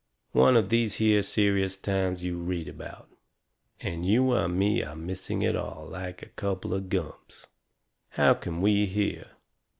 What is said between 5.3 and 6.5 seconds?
it all, like a